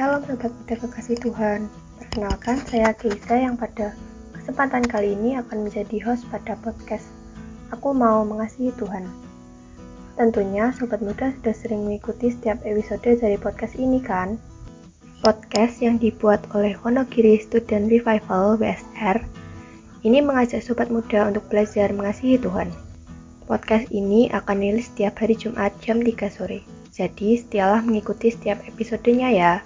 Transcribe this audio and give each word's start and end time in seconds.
Shalom 0.00 0.24
Sobat 0.24 0.48
Muda 0.48 0.80
Kekasih 0.80 1.20
Tuhan 1.20 1.68
Perkenalkan 2.00 2.56
saya 2.64 2.96
Keisa 2.96 3.36
yang 3.36 3.60
pada 3.60 3.92
kesempatan 4.32 4.80
kali 4.88 5.12
ini 5.12 5.36
akan 5.36 5.68
menjadi 5.68 6.00
host 6.00 6.24
pada 6.32 6.56
podcast 6.64 7.04
Aku 7.68 7.92
Mau 7.92 8.24
Mengasihi 8.24 8.72
Tuhan 8.80 9.04
Tentunya 10.16 10.72
Sobat 10.72 11.04
Muda 11.04 11.36
sudah 11.36 11.52
sering 11.52 11.84
mengikuti 11.84 12.32
setiap 12.32 12.64
episode 12.64 13.04
dari 13.04 13.36
podcast 13.36 13.76
ini 13.76 14.00
kan? 14.00 14.40
Podcast 15.20 15.84
yang 15.84 16.00
dibuat 16.00 16.48
oleh 16.56 16.80
Wonogiri 16.80 17.36
Student 17.36 17.92
Revival 17.92 18.56
WSR 18.56 19.20
ini 20.08 20.24
mengajak 20.24 20.64
Sobat 20.64 20.88
Muda 20.88 21.28
untuk 21.28 21.44
belajar 21.52 21.92
mengasihi 21.92 22.40
Tuhan 22.40 22.72
Podcast 23.44 23.92
ini 23.92 24.32
akan 24.32 24.64
rilis 24.64 24.88
setiap 24.88 25.20
hari 25.20 25.36
Jumat 25.36 25.76
jam 25.84 26.00
3 26.00 26.32
sore. 26.32 26.64
Jadi, 26.88 27.36
setialah 27.36 27.84
mengikuti 27.84 28.32
setiap 28.32 28.64
episodenya 28.64 29.28
ya. 29.28 29.60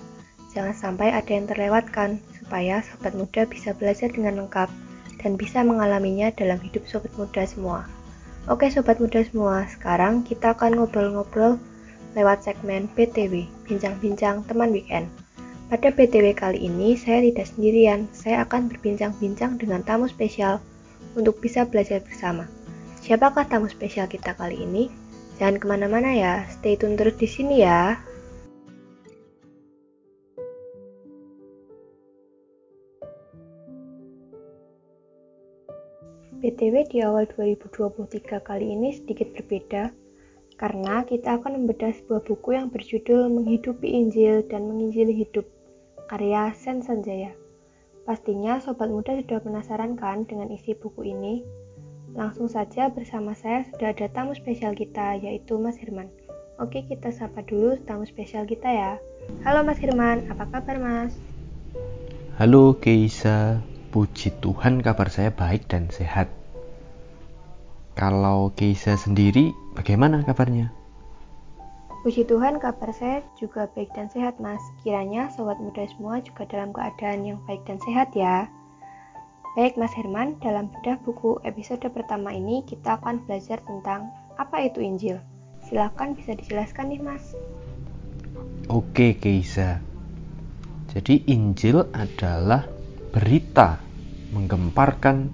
Jangan 0.55 0.75
sampai 0.75 1.11
ada 1.11 1.31
yang 1.35 1.51
terlewatkan, 1.51 2.23
supaya 2.39 2.81
sobat 2.87 3.13
muda 3.19 3.43
bisa 3.45 3.75
belajar 3.75 4.07
dengan 4.07 4.47
lengkap 4.47 4.71
dan 5.19 5.35
bisa 5.35 5.67
mengalaminya 5.67 6.31
dalam 6.31 6.63
hidup 6.63 6.87
sobat 6.87 7.11
muda 7.19 7.43
semua. 7.43 7.91
Oke 8.47 8.71
sobat 8.71 9.03
muda 9.03 9.27
semua, 9.27 9.67
sekarang 9.67 10.23
kita 10.23 10.55
akan 10.55 10.79
ngobrol-ngobrol 10.79 11.59
lewat 12.15 12.47
segmen 12.47 12.87
BTW, 12.95 13.51
Bincang-Bincang 13.67 14.47
Teman 14.47 14.71
Weekend. 14.71 15.11
Pada 15.73 15.91
BTW 15.91 16.37
kali 16.39 16.63
ini, 16.63 16.95
saya 16.95 17.25
tidak 17.25 17.51
sendirian, 17.51 18.07
saya 18.15 18.47
akan 18.47 18.71
berbincang-bincang 18.71 19.59
dengan 19.59 19.83
tamu 19.83 20.07
spesial 20.07 20.63
untuk 21.19 21.41
bisa 21.43 21.67
belajar 21.67 21.99
bersama. 22.05 22.47
Siapakah 23.03 23.49
tamu 23.51 23.67
spesial 23.67 24.07
kita 24.07 24.37
kali 24.39 24.63
ini? 24.63 24.93
Jangan 25.41 25.59
ke 25.59 25.67
mana-mana 25.67 26.15
ya, 26.15 26.47
stay 26.53 26.79
tune 26.79 26.95
terus 26.95 27.19
di 27.19 27.27
sini 27.27 27.65
ya. 27.65 27.99
BTW 36.45 36.85
di 36.93 37.01
awal 37.01 37.25
2023 37.25 38.21
kali 38.45 38.77
ini 38.77 38.93
sedikit 38.93 39.33
berbeda 39.33 39.97
karena 40.61 41.01
kita 41.09 41.41
akan 41.41 41.65
membedah 41.65 41.89
sebuah 41.97 42.21
buku 42.21 42.53
yang 42.53 42.69
berjudul 42.69 43.33
Menghidupi 43.33 43.89
Injil 43.89 44.45
dan 44.53 44.69
Menginjili 44.69 45.25
Hidup 45.25 45.49
karya 46.13 46.53
Sen 46.53 46.85
Sanjaya. 46.85 47.33
Pastinya 48.05 48.61
sobat 48.61 48.93
muda 48.93 49.17
sudah 49.17 49.41
penasaran 49.41 49.97
kan 49.97 50.29
dengan 50.29 50.53
isi 50.53 50.77
buku 50.77 51.17
ini? 51.17 51.41
Langsung 52.13 52.53
saja 52.53 52.93
bersama 52.93 53.33
saya 53.33 53.65
sudah 53.73 53.97
ada 53.97 54.05
tamu 54.13 54.37
spesial 54.37 54.77
kita 54.77 55.17
yaitu 55.17 55.57
Mas 55.57 55.81
Hirman. 55.81 56.13
Oke, 56.61 56.85
kita 56.85 57.09
sapa 57.09 57.41
dulu 57.41 57.81
tamu 57.89 58.05
spesial 58.05 58.45
kita 58.45 58.69
ya. 58.69 58.93
Halo 59.49 59.65
Mas 59.65 59.81
Hirman, 59.81 60.29
apa 60.29 60.45
kabar 60.53 60.77
Mas? 60.77 61.17
Halo 62.37 62.77
Keisa, 62.77 63.65
puji 63.95 64.35
Tuhan 64.43 64.83
kabar 64.83 65.07
saya 65.07 65.31
baik 65.31 65.71
dan 65.71 65.87
sehat. 65.87 66.27
Kalau 67.95 68.51
Keisa 68.59 68.99
sendiri, 68.99 69.55
bagaimana 69.79 70.27
kabarnya? 70.27 70.75
Puji 72.03 72.27
Tuhan 72.27 72.59
kabar 72.59 72.91
saya 72.91 73.23
juga 73.39 73.71
baik 73.71 73.95
dan 73.95 74.11
sehat 74.11 74.43
mas. 74.43 74.59
Kiranya 74.83 75.31
sobat 75.31 75.63
muda 75.63 75.87
semua 75.87 76.19
juga 76.27 76.43
dalam 76.51 76.75
keadaan 76.75 77.23
yang 77.23 77.39
baik 77.47 77.63
dan 77.71 77.79
sehat 77.87 78.11
ya. 78.19 78.51
Baik 79.55 79.79
Mas 79.79 79.95
Herman, 79.95 80.43
dalam 80.43 80.67
bedah 80.75 80.99
buku 81.07 81.39
episode 81.47 81.87
pertama 81.95 82.35
ini 82.35 82.67
kita 82.67 82.99
akan 82.99 83.23
belajar 83.23 83.63
tentang 83.63 84.11
apa 84.35 84.67
itu 84.67 84.83
Injil. 84.83 85.23
Silahkan 85.71 86.19
bisa 86.19 86.35
dijelaskan 86.35 86.91
nih 86.91 86.99
Mas. 86.99 87.39
Oke 88.67 89.15
Keisa. 89.15 89.79
Jadi 90.91 91.31
Injil 91.31 91.87
adalah 91.95 92.67
berita 93.15 93.84
menggemparkan 94.35 95.31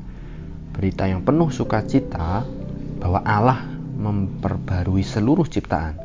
berita 0.77 1.09
yang 1.09 1.25
penuh 1.25 1.49
sukacita 1.49 2.45
bahwa 3.01 3.25
Allah 3.25 3.65
memperbarui 3.97 5.01
seluruh 5.01 5.49
ciptaan. 5.49 5.97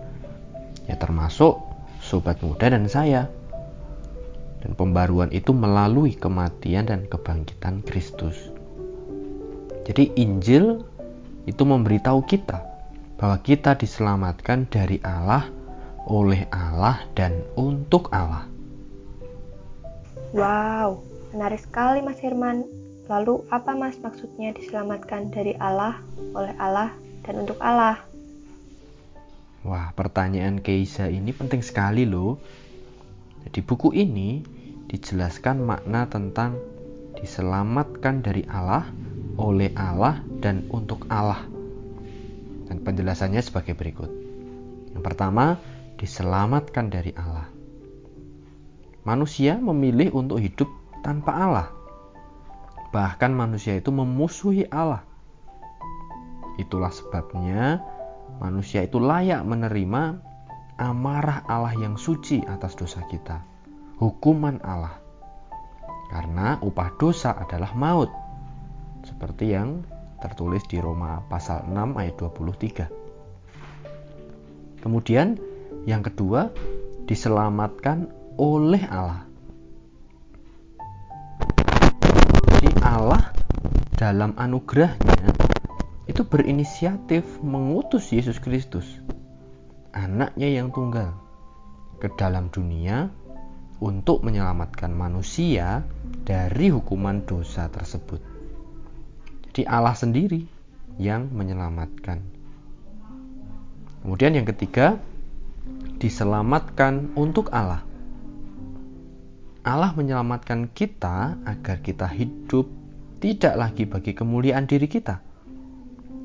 Ya 0.87 0.95
termasuk 0.95 1.59
sobat 1.99 2.39
muda 2.39 2.71
dan 2.71 2.87
saya 2.87 3.27
dan 4.65 4.73
pembaruan 4.73 5.29
itu 5.29 5.53
melalui 5.53 6.17
kematian 6.17 6.89
dan 6.89 7.05
kebangkitan 7.05 7.85
Kristus. 7.85 8.49
Jadi 9.85 10.17
Injil 10.17 10.81
itu 11.45 11.61
memberitahu 11.61 12.25
kita 12.25 12.65
bahwa 13.21 13.37
kita 13.45 13.77
diselamatkan 13.77 14.65
dari 14.67 14.97
Allah, 15.05 15.45
oleh 16.09 16.49
Allah 16.49 17.05
dan 17.13 17.45
untuk 17.53 18.09
Allah. 18.09 18.49
Wow, 20.33 21.05
menarik 21.31 21.61
sekali 21.61 22.01
Mas 22.01 22.19
Firman. 22.19 22.84
Lalu 23.05 23.45
apa 23.53 23.77
Mas 23.77 24.01
maksudnya 24.01 24.49
diselamatkan 24.57 25.29
dari 25.29 25.53
Allah, 25.61 26.01
oleh 26.33 26.57
Allah 26.57 26.89
dan 27.21 27.45
untuk 27.45 27.61
Allah? 27.61 28.01
Wah, 29.65 29.93
pertanyaan 29.93 30.61
Keisa 30.61 31.09
ini 31.09 31.29
penting 31.29 31.61
sekali 31.61 32.05
loh. 32.05 32.41
Di 33.45 33.61
buku 33.61 33.93
ini 33.93 34.41
dijelaskan 34.89 35.61
makna 35.61 36.09
tentang 36.09 36.57
diselamatkan 37.17 38.25
dari 38.25 38.41
Allah, 38.49 38.89
oleh 39.37 39.69
Allah, 39.77 40.21
dan 40.41 40.65
untuk 40.73 41.05
Allah. 41.09 41.45
Dan 42.65 42.81
penjelasannya 42.81 43.41
sebagai 43.41 43.77
berikut. 43.77 44.09
Yang 44.97 45.03
pertama, 45.05 45.61
diselamatkan 46.01 46.89
dari 46.89 47.13
Allah. 47.13 47.49
Manusia 49.05 49.61
memilih 49.61 50.09
untuk 50.17 50.41
hidup 50.41 50.69
tanpa 51.05 51.37
Allah. 51.37 51.74
Bahkan 52.95 53.35
manusia 53.35 53.75
itu 53.75 53.91
memusuhi 53.91 54.71
Allah. 54.71 55.03
Itulah 56.55 56.95
sebabnya 56.95 57.83
manusia 58.39 58.87
itu 58.87 59.03
layak 59.03 59.43
menerima 59.43 60.23
amarah 60.79 61.43
Allah 61.43 61.75
yang 61.75 61.99
suci 61.99 62.39
atas 62.47 62.79
dosa 62.79 63.03
kita 63.11 63.43
hukuman 63.99 64.63
Allah. 64.63 64.95
Karena 66.11 66.59
upah 66.61 66.91
dosa 66.99 67.33
adalah 67.35 67.73
maut. 67.75 68.09
Seperti 69.05 69.53
yang 69.53 69.83
tertulis 70.21 70.63
di 70.69 70.79
Roma 70.81 71.21
pasal 71.27 71.63
6 71.67 71.99
ayat 71.99 72.15
23. 72.17 72.89
Kemudian 74.81 75.37
yang 75.89 76.01
kedua 76.05 76.49
diselamatkan 77.09 78.09
oleh 78.37 78.85
Allah. 78.89 79.25
Allah 82.95 83.27
dalam 83.99 84.31
anugerahnya 84.39 85.35
itu 86.07 86.23
berinisiatif 86.23 87.27
mengutus 87.43 88.07
Yesus 88.15 88.39
Kristus, 88.39 88.87
anaknya 89.91 90.47
yang 90.47 90.71
tunggal, 90.71 91.11
ke 91.99 92.07
dalam 92.15 92.47
dunia 92.47 93.11
untuk 93.83 94.23
menyelamatkan 94.23 94.95
manusia 94.95 95.83
dari 96.23 96.71
hukuman 96.71 97.27
dosa 97.27 97.67
tersebut. 97.67 98.23
Jadi 99.51 99.67
Allah 99.67 99.91
sendiri 99.91 100.47
yang 100.95 101.27
menyelamatkan. 101.35 102.23
Kemudian 104.07 104.39
yang 104.39 104.47
ketiga, 104.47 104.95
diselamatkan 105.99 107.11
untuk 107.19 107.51
Allah. 107.51 107.83
Allah 109.67 109.91
menyelamatkan 109.91 110.71
kita 110.71 111.35
agar 111.43 111.83
kita 111.83 112.07
hidup 112.07 112.84
tidak 113.25 113.57
lagi 113.57 113.89
bagi 113.89 114.13
kemuliaan 114.13 114.69
diri 114.69 114.85
kita, 114.85 115.17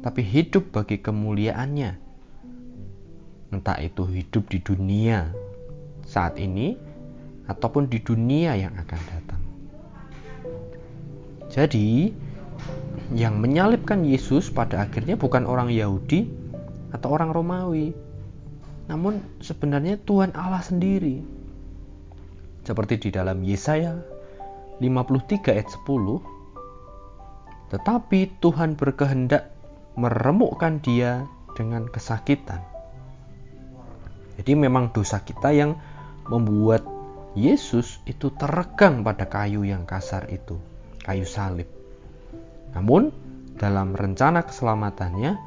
tapi 0.05 0.21
hidup 0.21 0.69
bagi 0.69 1.01
kemuliaannya. 1.01 1.97
Entah 3.57 3.81
itu 3.81 4.05
hidup 4.05 4.53
di 4.53 4.61
dunia 4.61 5.33
saat 6.05 6.37
ini 6.37 6.77
ataupun 7.49 7.89
di 7.89 8.05
dunia 8.05 8.53
yang 8.53 8.77
akan 8.77 9.01
datang. 9.09 9.41
Jadi, 11.49 12.13
yang 13.17 13.41
menyalibkan 13.41 14.05
Yesus 14.05 14.53
pada 14.53 14.85
akhirnya 14.85 15.17
bukan 15.17 15.49
orang 15.49 15.73
Yahudi 15.73 16.29
atau 16.93 17.17
orang 17.17 17.33
Romawi, 17.33 17.97
namun 18.93 19.25
sebenarnya 19.41 19.97
Tuhan 20.05 20.37
Allah 20.37 20.61
sendiri. 20.61 21.25
Seperti 22.69 23.09
di 23.09 23.17
dalam 23.17 23.41
Yesaya 23.41 23.97
53 24.85 25.49
ayat 25.49 25.73
10, 25.89 26.40
tetapi 27.71 28.43
Tuhan 28.43 28.75
berkehendak 28.75 29.51
meremukkan 29.95 30.83
dia 30.83 31.27
dengan 31.55 31.87
kesakitan. 31.87 32.63
Jadi 34.39 34.53
memang 34.57 34.91
dosa 34.91 35.21
kita 35.23 35.53
yang 35.55 35.77
membuat 36.27 36.83
Yesus 37.39 38.03
itu 38.11 38.35
teregang 38.35 39.07
pada 39.07 39.31
kayu 39.31 39.63
yang 39.63 39.87
kasar 39.87 40.27
itu, 40.35 40.59
kayu 41.07 41.23
salib. 41.23 41.69
Namun, 42.75 43.15
dalam 43.55 43.95
rencana 43.95 44.43
keselamatannya, 44.43 45.39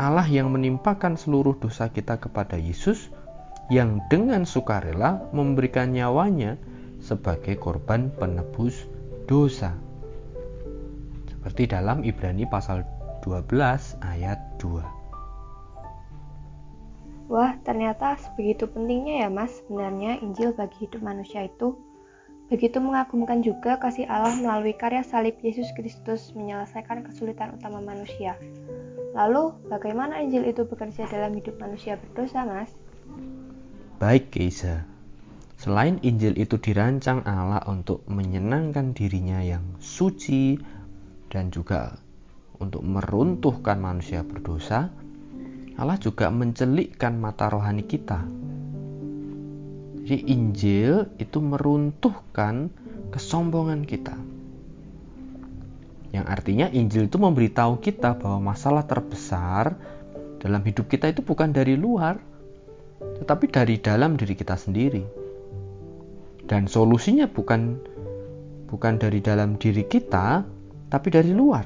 Allah 0.00 0.26
yang 0.26 0.50
menimpakan 0.50 1.14
seluruh 1.14 1.54
dosa 1.60 1.92
kita 1.92 2.18
kepada 2.18 2.58
Yesus, 2.58 3.12
yang 3.70 4.02
dengan 4.10 4.48
sukarela 4.48 5.30
memberikan 5.30 5.94
nyawanya 5.94 6.58
sebagai 6.98 7.54
korban 7.60 8.10
penebus 8.10 8.88
dosa. 9.28 9.76
Seperti 11.42 11.74
dalam 11.74 12.06
Ibrani 12.06 12.46
pasal 12.46 12.86
12 13.26 13.50
ayat 13.98 14.38
2. 14.62 14.78
Wah, 17.26 17.58
ternyata 17.66 18.14
sebegitu 18.14 18.70
pentingnya 18.70 19.26
ya 19.26 19.28
Mas 19.32 19.50
sebenarnya 19.58 20.22
Injil 20.22 20.54
bagi 20.54 20.86
hidup 20.86 21.02
manusia 21.02 21.50
itu. 21.50 21.74
Begitu 22.46 22.78
mengagumkan 22.78 23.42
juga 23.42 23.74
kasih 23.82 24.06
Allah 24.06 24.38
melalui 24.38 24.78
karya 24.78 25.02
salib 25.02 25.34
Yesus 25.42 25.66
Kristus 25.74 26.30
menyelesaikan 26.38 27.02
kesulitan 27.02 27.58
utama 27.58 27.82
manusia. 27.82 28.38
Lalu, 29.18 29.50
bagaimana 29.66 30.22
Injil 30.22 30.46
itu 30.46 30.62
bekerja 30.62 31.10
dalam 31.10 31.34
hidup 31.34 31.58
manusia 31.58 31.98
berdosa, 31.98 32.46
Mas? 32.46 32.70
Baik, 33.98 34.30
Keisa. 34.30 34.86
Selain 35.58 35.98
Injil 36.06 36.38
itu 36.38 36.54
dirancang 36.54 37.26
Allah 37.26 37.66
untuk 37.66 38.06
menyenangkan 38.06 38.94
dirinya 38.94 39.42
yang 39.42 39.74
suci 39.82 40.58
dan 41.32 41.48
juga 41.48 41.96
untuk 42.60 42.84
meruntuhkan 42.84 43.80
manusia 43.80 44.20
berdosa, 44.20 44.92
Allah 45.80 45.96
juga 45.96 46.28
mencelikkan 46.28 47.16
mata 47.16 47.48
rohani 47.48 47.88
kita 47.88 48.28
jadi 50.02 50.18
Injil 50.34 51.14
itu 51.22 51.38
meruntuhkan 51.38 52.74
kesombongan 53.14 53.86
kita. 53.86 54.18
Yang 56.10 56.26
artinya 56.26 56.66
Injil 56.74 57.06
itu 57.06 57.16
memberitahu 57.22 57.78
kita 57.78 58.18
bahwa 58.18 58.52
masalah 58.52 58.82
terbesar 58.84 59.78
dalam 60.42 60.60
hidup 60.66 60.90
kita 60.90 61.06
itu 61.06 61.22
bukan 61.22 61.54
dari 61.54 61.78
luar, 61.78 62.18
tetapi 63.22 63.46
dari 63.46 63.78
dalam 63.78 64.18
diri 64.18 64.34
kita 64.34 64.58
sendiri. 64.58 65.06
Dan 66.50 66.66
solusinya 66.66 67.30
bukan 67.30 67.78
bukan 68.66 68.98
dari 68.98 69.22
dalam 69.22 69.54
diri 69.54 69.86
kita, 69.86 70.42
tapi 70.92 71.08
dari 71.08 71.32
luar. 71.32 71.64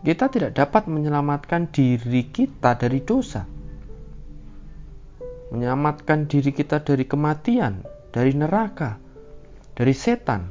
Kita 0.00 0.32
tidak 0.32 0.56
dapat 0.56 0.88
menyelamatkan 0.88 1.68
diri 1.68 2.32
kita 2.32 2.78
dari 2.78 3.04
dosa 3.04 3.56
menyelamatkan 5.50 6.26
diri 6.26 6.50
kita 6.50 6.82
dari 6.82 7.06
kematian, 7.06 7.86
dari 8.10 8.34
neraka, 8.34 8.98
dari 9.78 9.94
setan, 9.94 10.50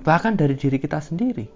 bahkan 0.00 0.38
dari 0.38 0.56
diri 0.56 0.80
kita 0.80 1.00
sendiri. 1.02 1.46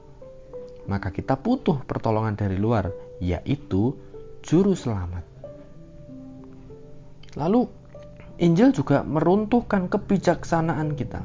Maka 0.89 1.13
kita 1.15 1.39
butuh 1.39 1.87
pertolongan 1.87 2.37
dari 2.37 2.57
luar, 2.61 2.91
yaitu 3.23 3.97
juru 4.45 4.75
selamat. 4.75 5.25
Lalu 7.39 7.63
Injil 8.41 8.73
juga 8.73 9.05
meruntuhkan 9.05 9.87
kebijaksanaan 9.87 10.97
kita. 10.97 11.23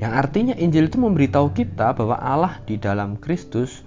Yang 0.00 0.12
artinya 0.16 0.54
Injil 0.56 0.88
itu 0.88 0.96
memberitahu 0.96 1.52
kita 1.52 1.92
bahwa 1.92 2.16
Allah 2.16 2.56
di 2.64 2.80
dalam 2.80 3.20
Kristus 3.20 3.84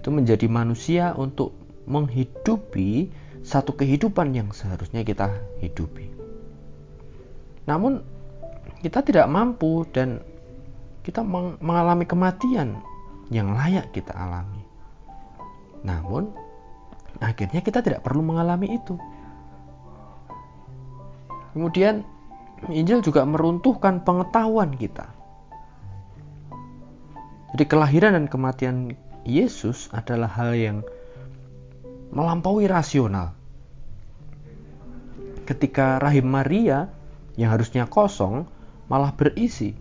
itu 0.00 0.08
menjadi 0.08 0.48
manusia 0.48 1.12
untuk 1.12 1.52
menghidupi 1.84 3.12
satu 3.44 3.76
kehidupan 3.76 4.32
yang 4.32 4.48
seharusnya 4.56 5.04
kita 5.04 5.28
hidupi. 5.60 6.08
Namun 7.68 8.00
kita 8.80 9.04
tidak 9.04 9.28
mampu 9.28 9.84
dan 9.92 10.24
kita 11.04 11.20
mengalami 11.60 12.08
kematian 12.08 12.80
yang 13.28 13.52
layak 13.52 13.92
kita 13.92 14.16
alami. 14.16 14.64
Namun 15.84 16.32
akhirnya 17.20 17.60
kita 17.60 17.84
tidak 17.84 18.00
perlu 18.00 18.24
mengalami 18.24 18.80
itu. 18.80 18.96
Kemudian 21.52 22.06
Injil 22.70 23.02
juga 23.02 23.26
meruntuhkan 23.26 24.06
pengetahuan 24.06 24.78
kita. 24.78 25.10
Jadi 27.52 27.64
kelahiran 27.66 28.14
dan 28.14 28.26
kematian 28.30 28.76
Yesus 29.26 29.90
adalah 29.90 30.30
hal 30.30 30.54
yang 30.54 30.78
melampaui 32.14 32.70
rasional. 32.70 33.34
Ketika 35.42 35.98
rahim 35.98 36.30
Maria 36.30 36.86
yang 37.34 37.50
harusnya 37.52 37.90
kosong 37.90 38.46
malah 38.86 39.12
berisi. 39.16 39.74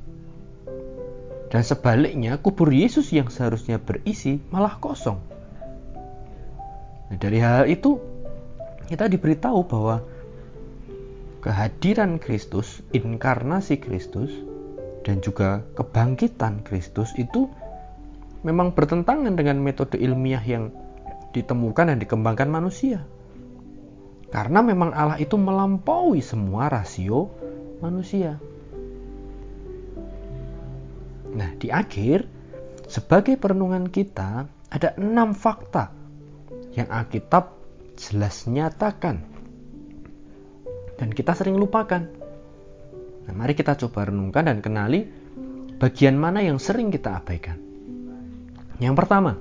Dan 1.52 1.68
sebaliknya 1.68 2.40
kubur 2.40 2.72
Yesus 2.72 3.12
yang 3.12 3.28
seharusnya 3.28 3.76
berisi 3.76 4.40
malah 4.50 4.80
kosong. 4.80 5.20
Nah, 7.12 7.18
dari 7.20 7.44
hal 7.44 7.68
itu 7.68 8.00
kita 8.88 9.12
diberitahu 9.12 9.68
bahwa 9.68 10.00
kehadiran 11.42 12.22
Kristus, 12.22 12.86
inkarnasi 12.94 13.82
Kristus, 13.82 14.30
dan 15.02 15.20
juga 15.26 15.66
kebangkitan 15.74 16.62
Kristus 16.62 17.10
itu 17.18 17.50
memang 18.46 18.78
bertentangan 18.78 19.34
dengan 19.34 19.58
metode 19.62 19.98
ilmiah 19.98 20.42
yang 20.42 20.70
ditemukan 21.34 21.94
dan 21.94 21.98
dikembangkan 21.98 22.50
manusia. 22.50 23.02
Karena 24.32 24.64
memang 24.64 24.96
Allah 24.96 25.20
itu 25.20 25.36
melampaui 25.36 26.24
semua 26.24 26.72
rasio 26.72 27.34
manusia. 27.84 28.40
Nah, 31.32 31.52
di 31.60 31.68
akhir, 31.72 32.28
sebagai 32.88 33.36
perenungan 33.36 33.88
kita, 33.92 34.48
ada 34.72 34.90
enam 34.96 35.36
fakta 35.36 35.92
yang 36.76 36.88
Alkitab 36.88 37.56
jelas 38.00 38.48
nyatakan. 38.48 39.41
Dan 41.02 41.10
kita 41.10 41.34
sering 41.34 41.58
lupakan. 41.58 42.06
Nah, 43.26 43.34
mari 43.34 43.58
kita 43.58 43.74
coba 43.74 44.14
renungkan 44.14 44.46
dan 44.46 44.62
kenali 44.62 45.02
bagian 45.82 46.14
mana 46.14 46.46
yang 46.46 46.62
sering 46.62 46.94
kita 46.94 47.18
abaikan. 47.18 47.58
Yang 48.78 48.96
pertama, 49.02 49.34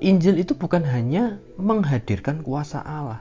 Injil 0.00 0.40
itu 0.40 0.56
bukan 0.56 0.88
hanya 0.88 1.36
menghadirkan 1.60 2.40
kuasa 2.40 2.80
Allah, 2.80 3.20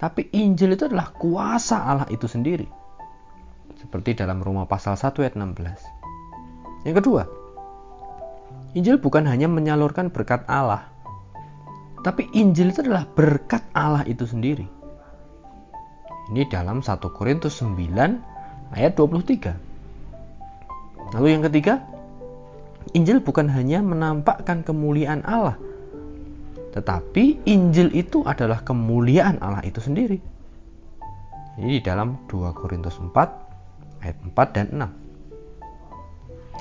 tapi 0.00 0.28
Injil 0.32 0.76
itu 0.76 0.88
adalah 0.88 1.12
kuasa 1.16 1.84
Allah 1.84 2.08
itu 2.08 2.24
sendiri. 2.24 2.68
Seperti 3.76 4.16
dalam 4.16 4.40
Roma 4.40 4.64
pasal 4.64 4.96
1 4.96 5.20
ayat 5.20 5.34
16. 5.36 6.86
Yang 6.88 6.96
kedua, 7.02 7.22
Injil 8.78 9.00
bukan 9.00 9.26
hanya 9.28 9.48
menyalurkan 9.48 10.12
berkat 10.12 10.44
Allah, 10.48 10.86
tapi 12.04 12.28
Injil 12.36 12.70
itu 12.70 12.84
adalah 12.84 13.08
berkat 13.08 13.64
Allah 13.74 14.04
itu 14.06 14.22
sendiri. 14.22 14.75
Ini 16.26 16.42
dalam 16.50 16.82
1 16.82 16.98
Korintus 17.14 17.62
9 17.62 18.74
ayat 18.74 18.98
23. 18.98 21.14
Lalu 21.14 21.38
yang 21.38 21.46
ketiga, 21.46 21.86
Injil 22.98 23.22
bukan 23.22 23.46
hanya 23.46 23.78
menampakkan 23.78 24.66
kemuliaan 24.66 25.22
Allah, 25.22 25.54
tetapi 26.74 27.46
Injil 27.46 27.94
itu 27.94 28.26
adalah 28.26 28.58
kemuliaan 28.66 29.38
Allah 29.38 29.62
itu 29.62 29.78
sendiri. 29.78 30.18
Ini 31.62 31.78
di 31.78 31.82
dalam 31.86 32.26
2 32.26 32.58
Korintus 32.58 32.98
4 32.98 33.14
ayat 34.02 34.18
4 34.26 34.34
dan 34.50 34.66
6. 34.74 34.82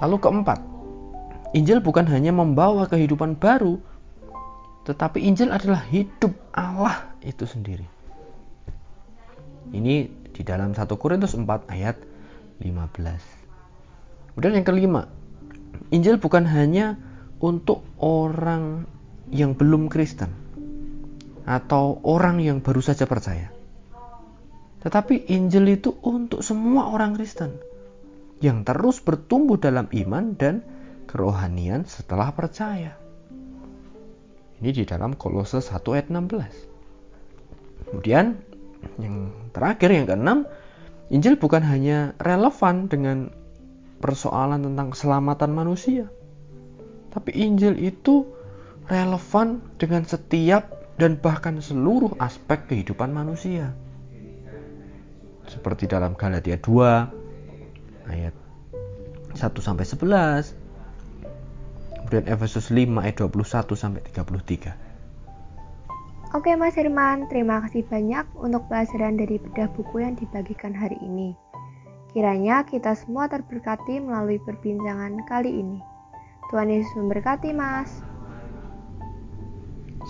Lalu 0.05 0.17
keempat, 0.22 0.62
Injil 1.57 1.81
bukan 1.81 2.05
hanya 2.05 2.29
membawa 2.29 2.86
kehidupan 2.86 3.41
baru, 3.41 3.81
tetapi 4.86 5.25
Injil 5.25 5.50
adalah 5.50 5.81
hidup 5.89 6.38
Allah 6.53 7.17
itu 7.25 7.50
sendiri. 7.50 7.95
Ini 9.72 9.95
di 10.36 10.41
dalam 10.43 10.75
1 10.75 10.86
Korintus 11.00 11.34
4 11.34 11.72
ayat 11.72 11.98
15. 12.60 14.36
Kemudian 14.36 14.53
yang 14.60 14.67
kelima, 14.67 15.07
Injil 15.95 16.19
bukan 16.19 16.43
hanya 16.43 17.00
untuk 17.39 17.88
orang 18.01 18.84
yang 19.31 19.55
belum 19.55 19.88
Kristen 19.88 20.29
atau 21.45 22.01
orang 22.03 22.41
yang 22.41 22.60
baru 22.60 22.81
saja 22.81 23.05
percaya. 23.05 23.53
Tetapi 24.86 25.29
Injil 25.34 25.81
itu 25.81 25.98
untuk 26.05 26.45
semua 26.45 26.93
orang 26.93 27.17
Kristen 27.17 27.57
yang 28.43 28.67
terus 28.67 29.00
bertumbuh 29.01 29.57
dalam 29.57 29.88
iman 29.89 30.36
dan 30.36 30.62
kerohanian 31.07 31.88
setelah 31.88 32.36
percaya. 32.36 32.93
Ini 34.60 34.69
di 34.72 34.84
dalam 34.84 35.15
Kolose 35.15 35.63
1 35.63 35.79
ayat 35.95 36.07
16. 36.12 37.89
Kemudian 37.91 38.39
yang 39.01 39.32
terakhir 39.51 39.89
yang 39.92 40.06
keenam, 40.08 40.39
Injil 41.13 41.38
bukan 41.38 41.62
hanya 41.62 42.18
relevan 42.18 42.89
dengan 42.89 43.30
persoalan 44.01 44.65
tentang 44.65 44.94
keselamatan 44.94 45.51
manusia. 45.54 46.10
Tapi 47.13 47.32
Injil 47.32 47.80
itu 47.80 48.27
relevan 48.89 49.62
dengan 49.80 50.04
setiap 50.06 50.70
dan 50.96 51.20
bahkan 51.20 51.60
seluruh 51.60 52.15
aspek 52.20 52.68
kehidupan 52.72 53.12
manusia. 53.12 53.72
Seperti 55.46 55.86
dalam 55.86 56.18
Galatia 56.18 56.58
2 56.58 58.10
ayat 58.10 58.34
1 59.36 59.62
sampai 59.62 59.86
11. 59.86 60.56
Kemudian 62.06 62.25
Efesus 62.30 62.70
5 62.70 63.01
ayat 63.01 63.18
21 63.18 63.74
sampai 63.74 64.01
33. 64.06 64.85
Oke 66.36 66.51
Mas 66.60 66.75
Herman, 66.75 67.32
terima 67.32 67.63
kasih 67.63 67.88
banyak 67.88 68.27
untuk 68.36 68.68
pelajaran 68.68 69.15
dari 69.15 69.39
bedah 69.39 69.72
buku 69.72 70.04
yang 70.04 70.20
dibagikan 70.20 70.75
hari 70.75 71.00
ini. 71.00 71.32
Kiranya 72.12 72.68
kita 72.68 72.92
semua 72.92 73.32
terberkati 73.32 74.04
melalui 74.04 74.36
perbincangan 74.44 75.15
kali 75.32 75.63
ini. 75.63 75.80
Tuhan 76.51 76.68
Yesus 76.68 76.92
memberkati 77.00 77.56
Mas. 77.56 78.04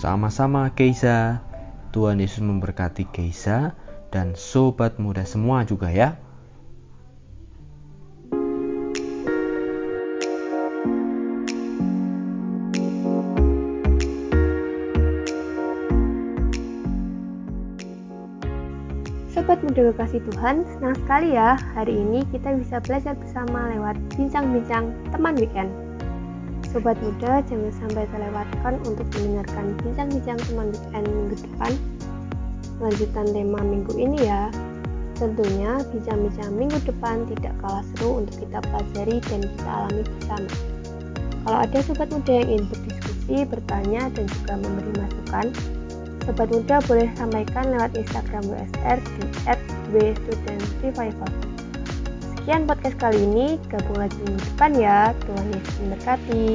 Sama-sama 0.01 0.74
Keisa. 0.74 1.46
Tuhan 1.94 2.17
Yesus 2.17 2.41
memberkati 2.41 3.05
Keisa 3.05 3.77
dan 4.10 4.34
sobat 4.34 4.98
muda 4.98 5.29
semua 5.29 5.62
juga 5.62 5.94
ya. 5.94 6.17
Muda 19.65 19.89
kekasih 19.98 20.22
Tuhan, 20.29 20.62
senang 20.77 20.93
sekali 20.93 21.34
ya 21.34 21.57
hari 21.74 21.98
ini 21.98 22.22
kita 22.29 22.53
bisa 22.53 22.77
belajar 22.86 23.17
bersama 23.17 23.74
lewat 23.74 23.98
bincang-bincang 24.13 24.93
teman 25.10 25.34
weekend. 25.41 25.74
Sobat 26.69 26.93
muda 27.01 27.41
jangan 27.50 27.74
sampai 27.74 28.05
terlewatkan 28.13 28.77
untuk 28.86 29.10
mendengarkan 29.17 29.74
bincang-bincang 29.81 30.38
teman 30.45 30.69
weekend 30.69 31.05
minggu 31.10 31.36
depan. 31.50 31.72
Lanjutan 32.77 33.25
tema 33.34 33.60
minggu 33.65 33.93
ini 33.98 34.29
ya. 34.29 34.53
Tentunya 35.17 35.81
bincang-bincang 35.89 36.51
minggu 36.53 36.77
depan 36.86 37.25
tidak 37.34 37.57
kalah 37.57 37.81
seru 37.98 38.22
untuk 38.22 38.45
kita 38.45 38.62
pelajari 38.69 39.17
dan 39.17 39.41
kita 39.50 39.72
alami 39.74 40.03
bersama. 40.05 40.50
Kalau 41.41 41.57
ada 41.65 41.79
sobat 41.81 42.13
muda 42.13 42.34
yang 42.38 42.50
ingin 42.53 42.65
berdiskusi, 42.69 43.38
bertanya, 43.50 44.13
dan 44.13 44.29
juga 44.29 44.53
memberi 44.62 44.93
masukan, 44.93 45.45
Sobat 46.25 46.50
Muda 46.50 46.82
boleh 46.89 47.05
sampaikan 47.13 47.70
lewat 47.70 47.94
Instagram 47.94 48.50
WSR 48.50 48.98
di 48.98 49.24
@wstudentrevival. 49.94 51.29
Sekian 52.34 52.65
podcast 52.65 52.98
kali 52.98 53.22
ini, 53.22 53.62
gabung 53.70 54.01
lagi 54.01 54.17
minggu 54.25 54.41
depan 54.53 54.72
ya. 54.74 55.13
Tuhan 55.22 55.48
Yesus 55.53 55.75
memberkati. 55.86 56.46